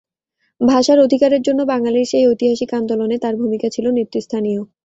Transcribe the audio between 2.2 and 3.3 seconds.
ঐতিহাসিক আন্দোলনে